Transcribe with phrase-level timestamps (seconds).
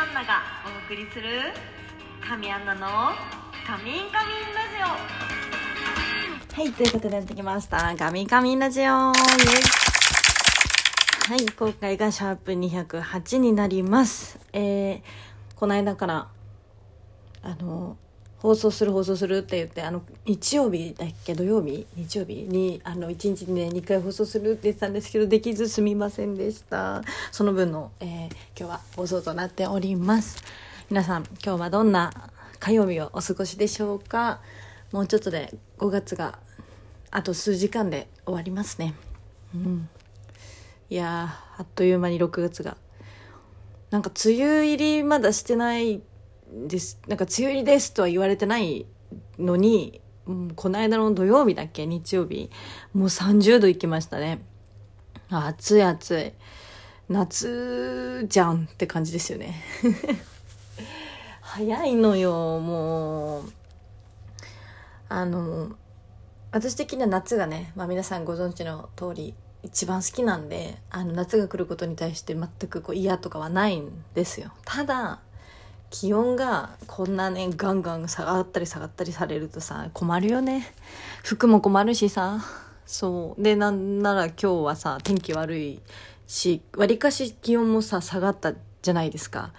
[0.00, 1.52] アンナがお送りする
[2.26, 2.80] 神アンナの
[3.66, 4.78] カミンカミンラジ
[6.56, 7.94] オはい、ということでやってきました。
[7.96, 9.12] カミンカミンラジオは
[11.38, 14.40] い、今回がシャープ208になります。
[14.54, 15.02] えー、
[15.54, 16.28] この間から、
[17.42, 17.98] あの、
[18.40, 27.02] 放送する放送するって言って、あの、日曜日だっけ土曜日日曜日に、あの、1日にね、2回放送するって言ってたんですけど、できずすみませんでした。
[27.32, 30.42] その分の、えー、今日は放送となっております。
[30.88, 32.30] 皆さん、今日はどんな
[32.60, 34.40] 火曜日をお過ごしでしょうか
[34.92, 36.38] もうちょっとで5月が
[37.10, 38.94] あと数時間で終わりますね
[39.54, 39.88] うん
[40.90, 42.76] いやあっという間に6月が
[43.90, 46.02] なんか梅雨入りまだしてない
[46.52, 48.86] ですなんか梅雨入りですとは言われてない
[49.38, 52.50] のに、うん、この間の土曜日だっけ日曜日
[52.92, 54.42] もう30度いきましたね。
[55.30, 56.32] 暑い暑い。
[57.08, 59.62] 夏じゃんって感じですよね。
[61.40, 63.52] 早いのよもう。
[65.08, 65.72] あの
[66.52, 74.52] 私的には夏がね、まあ、皆さんご存知の通り一番好きなんであの夏が来ることに対して全くこう嫌とかはないんですよ。
[74.64, 75.20] ただ
[75.90, 80.72] 気温がこんなねガンガン下がったり下がったりされるとさ困るよね。
[81.24, 82.40] 服も困るしさ。
[82.86, 83.42] そう。
[83.42, 85.80] でなんなら今日はさ天気悪い
[86.28, 89.52] しわりかし気温もさ下がったじゃないですか。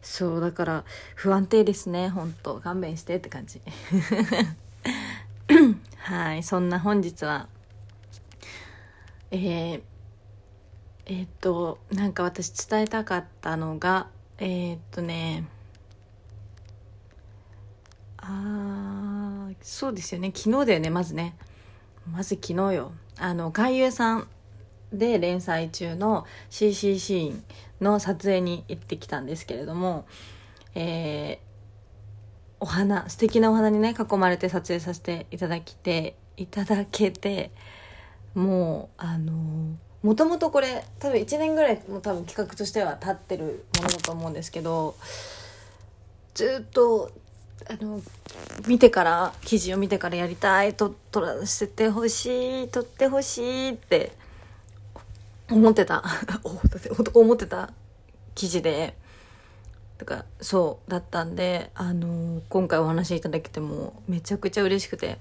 [0.00, 2.08] そうだから不安定ですね。
[2.08, 2.54] 本当。
[2.60, 3.60] 勘弁してって感じ。
[5.98, 6.42] はい。
[6.42, 7.46] そんな本日は
[9.30, 9.82] えー、
[11.04, 14.06] えーっとなんか私伝えたかったのが
[14.38, 15.44] えー、っとね
[18.30, 20.32] あそうですよね。
[20.34, 21.34] 昨日だよねまずね。
[22.12, 22.92] まず昨日よ。
[23.18, 24.28] あの海遊さん
[24.92, 27.44] で連載中の CC シーン
[27.80, 30.06] の撮影に行ってきたんですけれども、
[30.74, 31.38] えー、
[32.60, 37.50] お花素敵なお花にね囲まれて撮影させていただきていただけて
[38.34, 44.94] もうあのもともとこれ多分1年ぐらいも多分企画としては立ってるものだと思うんですけど
[46.34, 47.10] ずっと
[47.66, 48.00] あの
[48.66, 54.12] 見てから記事を見てからやりたいと撮らせてほしい撮ってほしいって
[55.50, 56.02] 思ってた。
[57.14, 57.70] 思ってた
[58.34, 58.96] 記事で。
[59.98, 65.18] とかそうだったんで、あの今回お話しいただけてもめちゃくちゃ嬉しくて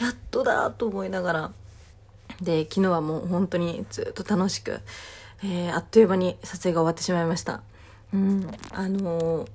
[0.00, 1.52] やっとだと思いながら。
[2.40, 4.80] で昨日はもう本当にずっと楽しく、
[5.42, 7.62] えー、あっという間に撮影が終わってしまいました。
[8.12, 9.48] うん、あの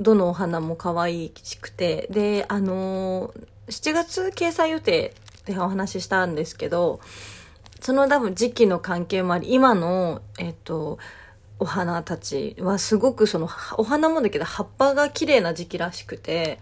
[0.00, 2.08] どのお花も可愛くて。
[2.10, 3.32] であの
[3.68, 5.14] 7月掲載予定
[5.46, 7.00] でお話ししたんですけど
[7.84, 10.98] その多分時期の関係もあり、今の、えっと、
[11.58, 13.46] お花たちはすごくその、
[13.76, 16.60] お花もだけど葉っぱが綺麗な時期らしくて、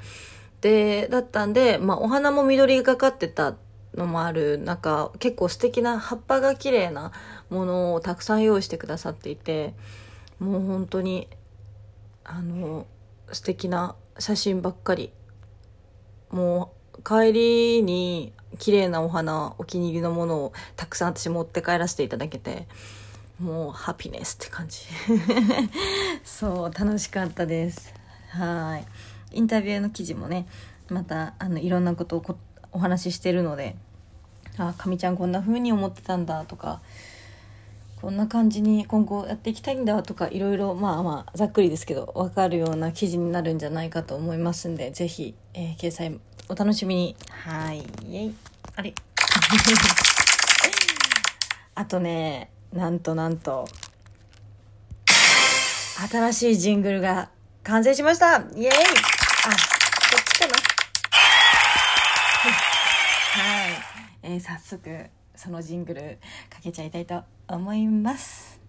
[0.63, 3.55] で、だったんで、まあお花も緑がかってた
[3.95, 7.13] のもある、なんか結構素敵な葉っぱが綺麗な
[7.51, 9.75] ものをたくさん用意してくださっていて、
[10.41, 11.29] もう本当に、
[12.25, 12.89] あの、
[13.33, 15.13] 素敵な写真ばっかり。
[16.31, 22.69] もう、帰りに綺麗なお花お気に入りのものをたくさん私持って帰らせていただけて
[23.41, 24.81] もうハピネスって感じ。
[26.23, 27.93] そう楽しかったです。
[28.31, 28.87] はい。
[29.37, 30.47] インタビューの記事もね
[30.89, 32.37] またあのいろんなことを
[32.73, 33.77] お話ししてるので
[34.59, 36.81] あかみちゃんこんな風に思ってたんだとか
[38.03, 46.19] こんな感じに今後やっていきたいんだとかいろいろまあまあざっくりですけど分かるような記事になるんじゃないかと思いますんで是非、えー、掲載
[46.49, 47.17] お楽しみに。
[47.31, 47.85] はい。
[48.05, 48.35] イエイ。
[48.75, 48.93] あれ。
[51.77, 53.69] あとねなんとなんと。
[56.11, 57.31] 新しいジングルが
[57.63, 58.39] 完成しました。
[58.57, 58.71] イエイ。
[58.71, 58.81] あこ
[60.21, 60.55] っちかな。
[63.45, 63.71] はい、
[64.25, 68.61] えー、早速そのジングルかけちゃいたいと思います。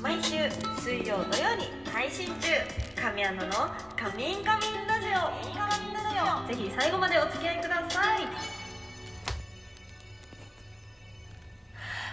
[0.00, 0.36] 毎週
[0.80, 2.50] 水曜土曜に配信中。
[2.94, 3.50] 神アナの
[3.98, 8.28] 「カミンカミンラジオ」ぜひ最後までお付き合いください。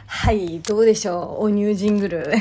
[0.07, 1.43] はいどうでしょう。
[1.43, 2.25] おニュージングル。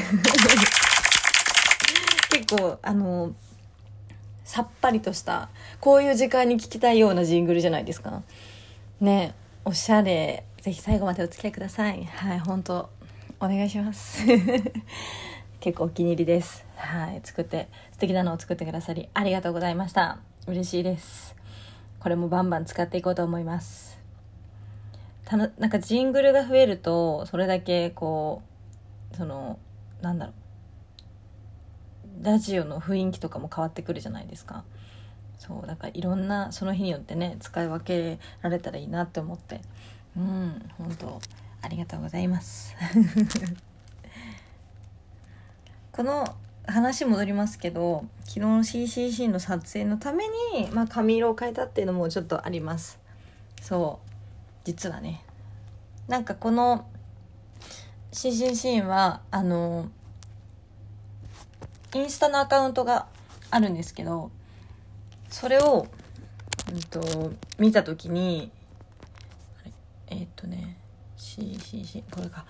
[2.33, 3.35] 結構あの
[4.45, 8.23] さっぱりとしたこういう時間に聞きたいようなジングルじゃないですか。
[8.99, 10.43] ねおしゃれ。
[10.61, 12.05] ぜひ最後までお付き合いください。
[12.05, 12.91] はい本当
[13.39, 14.27] お願いします。
[15.61, 16.67] 結構お気に入りです。
[16.75, 20.19] はい作って素敵なのを作ってくださりありがとうございました。
[20.49, 21.37] 嬉しいです。
[22.01, 24.01] これもバンバン使っていこうと思います。
[25.25, 28.43] たのなんかジングルが増えるとそれだけこ
[29.13, 29.61] うその
[30.01, 30.33] なんだろ
[32.21, 32.25] う。
[32.25, 34.65] ラジオの雰囲気とかも変わってくるじゃないですか。
[35.45, 39.61] そうだからいろんなその日によってね使い分けられたらいいなって思って。
[40.17, 41.21] うん本当
[41.63, 42.77] ありがとうございます。
[45.91, 53.01] この話戻りますけど昨日の CCC の撮影のために、まあ、髪色を変えたっていうのもちょっとあります。
[53.61, 54.09] そう
[54.63, 55.25] 実はね。
[56.07, 56.87] なんかこの
[58.13, 59.89] CCC はあの
[61.95, 63.07] インスタのアカウントが
[63.51, 64.31] あるんですけど
[65.33, 65.87] それを、
[66.73, 68.53] うんと、見た時に
[70.13, 70.77] えー、っとね
[71.17, 72.45] CCC これか。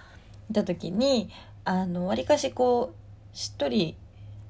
[0.48, 1.30] 見た時に
[1.64, 3.96] あのわりかしこうしっとり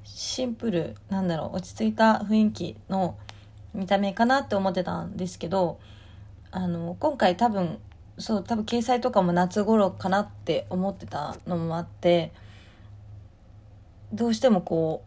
[0.03, 3.17] シンプルなんだろう落ち着いた雰囲気の
[3.73, 5.79] 見た目かなって思ってたんですけど
[6.51, 7.79] あの今回多分
[8.17, 12.31] そう多分掲載とかも夏頃かなって思ってたのもあって
[14.11, 15.03] どうしてもこ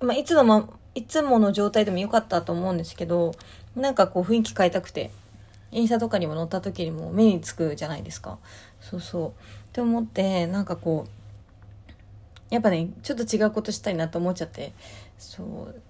[0.00, 3.34] う、まあ、いつのまいつもの状態でもよかったと思うんですけど
[3.74, 5.10] なんかこう雰囲気変えたくて
[5.70, 8.38] インスタとかにも載った時にも目につくじゃないですか。
[8.80, 9.28] そうそう。
[9.28, 9.32] っ
[9.72, 14.72] て思ってなんかこうやっぱねちょっと違うことしたいなと思っちゃって
[15.18, 15.80] そう。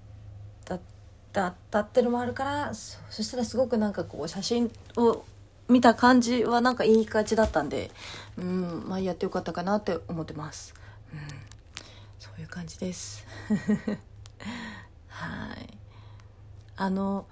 [1.33, 5.25] だったってのもあるからそそしたらすごくなんかこう写真を
[5.69, 7.91] 見た感じはなんかいい感じだったんで
[8.37, 10.75] うんまあやってよかったかなって思ってます、
[11.13, 11.19] うん、
[12.19, 13.27] そういう感じです。
[15.29, 15.79] はい。
[16.77, 17.27] あの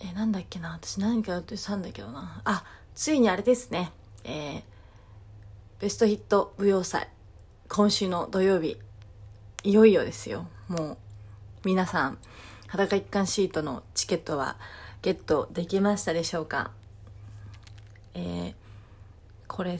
[0.00, 0.72] えなんだっけな。
[0.72, 2.42] 私何かやってたんだけどな。
[2.44, 2.64] あ
[2.94, 3.92] ついにあれですね。
[4.24, 4.62] えー
[5.78, 7.06] ベストヒット舞踊祭。
[7.68, 8.78] 今週の土曜日。
[9.62, 10.48] いよいよですよ。
[10.68, 10.96] もう
[11.66, 12.18] 皆さん
[12.66, 14.56] 裸一貫シートのチケットは
[15.02, 16.70] ゲットできましたでしょうか。
[18.14, 18.54] えー、
[19.46, 19.78] これ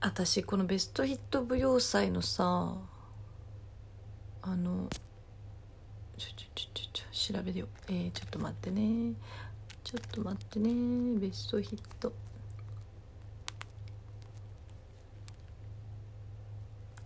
[0.00, 2.74] 私このベストヒット舞踊祭のさ
[4.46, 4.90] あの
[6.18, 7.66] ちょちょちょちょ調べてよ。
[7.88, 9.14] えー、ちょっと待ってね。
[9.82, 11.18] ちょっと待ってね。
[11.18, 12.12] ベストヒット。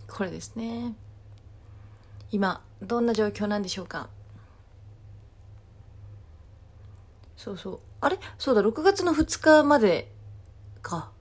[0.09, 0.97] これですね。
[2.33, 4.09] 今どんな状況なんでしょうか？
[7.37, 7.81] そうそう。
[8.01, 8.19] あれ？
[8.37, 10.11] そうだ6月の2日まで
[10.83, 11.13] か。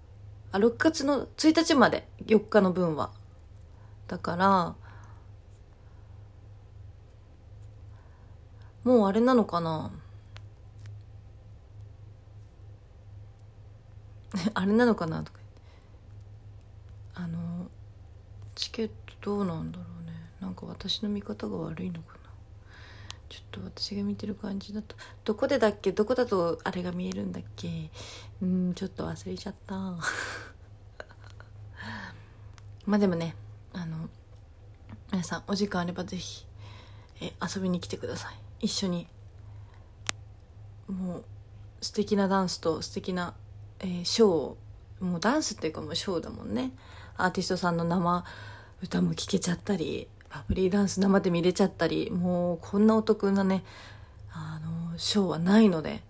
[0.52, 2.08] あ6月の1日まで。
[2.25, 3.12] 4日の分は。
[4.08, 4.75] だから
[8.88, 9.92] もうあれなのかな？
[14.54, 15.24] あれなのかな？
[15.24, 15.39] とか
[17.16, 17.68] あの
[18.56, 20.13] チケットどうなんだろうね。
[20.39, 22.30] なんか私の見方が悪いのかな？
[23.28, 24.95] ちょっと私が見てる感じだと。
[25.25, 25.92] どこでだっけ？
[25.92, 27.92] どこだとあれが見えるんだっけ？
[28.42, 29.75] うんちょっと忘れちゃった。
[32.86, 33.36] まあでもね
[33.74, 34.07] あの
[35.12, 36.45] 皆さんお時間あればぜひ
[37.19, 38.46] え遊びに来てください。
[38.59, 39.07] 一緒に。
[40.88, 41.24] もう
[41.81, 43.33] 素敵なダンスと素敵な、
[43.80, 44.57] えー、ショーを。
[45.00, 46.71] もうダンスっていうかもうショーだもんね。
[47.18, 48.25] アーティストさんの生
[48.81, 53.63] 歌も聴けちゃったりバブリーダンス生で見れちゃったりもうこんなお得なね
[54.31, 54.59] あ
[54.92, 56.01] のショーはないので。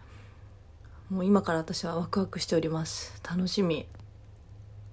[1.09, 3.21] もう今から私はワクワクしております。
[3.23, 3.88] 楽しみ。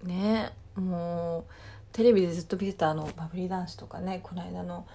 [0.05, 1.53] ねもう
[1.93, 4.87] テレビでずっと見てたあのバブリーダンスとかねこの間の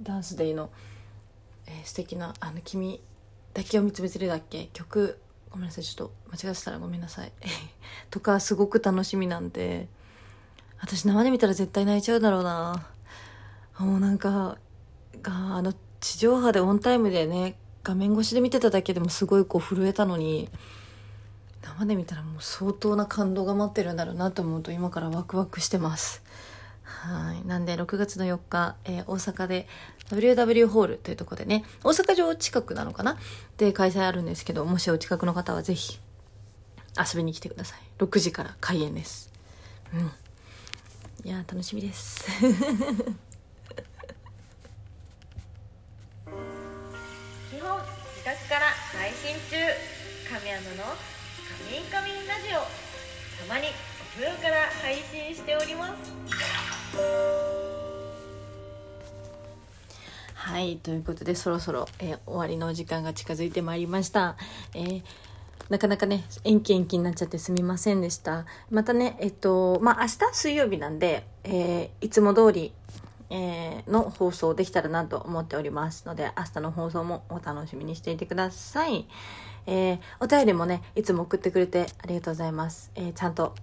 [0.00, 0.70] ダンスデイの、
[1.66, 3.00] えー、素敵なあの君
[3.54, 4.68] だけを見つめてるだっけ？
[4.72, 5.18] 曲。
[5.50, 6.12] ごめんなさいちょっと
[6.44, 7.32] 間違ってたらごめんなさい。
[8.10, 9.88] とかすごく楽しみなんで。
[10.78, 12.86] 私生で見たら絶対泣いちゃうだろうな。
[13.78, 14.58] もうなんか
[15.22, 20.50] があの地上波でオンタイムでね画面越しで見てただけでもすごいこう震えたのに
[21.62, 26.22] 生で見たらもう相当な感動が待ってるんだろうなと思うと今からワクワクしてます。
[26.86, 27.44] はい。
[27.46, 29.66] なんで6月の4日、えー、大阪で
[30.08, 33.18] WW ホールというところでね大阪城近くなのかな？
[33.58, 35.98] で開催あるんですけどもしお近くの方はぜひ
[36.96, 37.80] 遊びに来てください。
[37.98, 39.32] 6時から開演です。
[39.92, 40.12] うん。
[41.28, 42.24] いや楽しみです。
[42.30, 42.46] 日
[47.60, 47.80] 本
[48.22, 49.56] 東から配信中。
[50.28, 50.88] 神山の「カ
[51.70, 52.50] ミンカミンラジオ」
[53.46, 53.70] たまにお
[54.18, 56.35] 風呂から配信しております。
[60.34, 64.36] はいということでそろそろ、えー、終わりのお時間が近づいてまいりました、
[64.74, 65.02] えー
[65.68, 68.46] なかなかね、延期延期になっちゃってすみませんでした。
[68.70, 72.72] またね、えっと、まあ、明日水曜日なんで、えー、いつも通り、
[73.30, 79.08] えー、の放送できたらなと思っておりますので、明日の放送もお楽しみにしていてください。
[79.66, 82.92] えー、お便りもね、いつも送ってくれてありがとうございます。
[82.94, 83.56] え、ちゃんと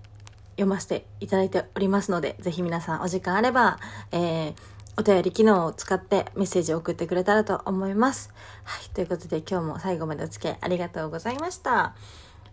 [0.53, 3.79] 読ませていただいておりますので、ぜひ皆さんお時間あれば、
[4.11, 4.53] えー、
[4.95, 8.31] お便り機能を使ってメッセージを送ってくれたらと思います。
[8.63, 11.95] はい、ということで今日も最後までお付き合いありがとうございました。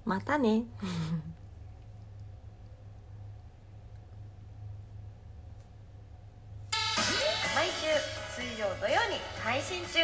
[0.05, 0.63] またね。
[7.55, 7.73] 毎週
[8.41, 9.99] 水曜土曜に配信中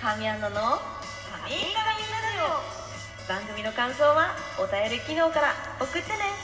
[0.00, 0.54] 神アナの
[1.42, 2.04] 「神々ラジ
[2.42, 2.86] オ」
[3.28, 6.35] 番組の感想はお便り機能から送ってね